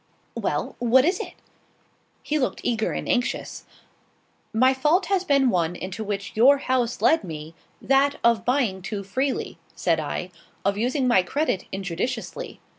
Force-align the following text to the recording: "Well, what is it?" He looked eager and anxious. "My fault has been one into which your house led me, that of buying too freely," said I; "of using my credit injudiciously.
"Well, 0.35 0.75
what 0.79 1.05
is 1.05 1.19
it?" 1.19 1.35
He 2.23 2.39
looked 2.39 2.61
eager 2.63 2.91
and 2.91 3.07
anxious. 3.07 3.65
"My 4.51 4.73
fault 4.73 5.05
has 5.05 5.23
been 5.23 5.51
one 5.51 5.75
into 5.75 6.03
which 6.03 6.31
your 6.35 6.57
house 6.57 7.03
led 7.03 7.23
me, 7.23 7.53
that 7.79 8.15
of 8.23 8.43
buying 8.43 8.81
too 8.81 9.03
freely," 9.03 9.59
said 9.75 9.99
I; 9.99 10.31
"of 10.65 10.75
using 10.75 11.07
my 11.07 11.21
credit 11.21 11.65
injudiciously. 11.71 12.59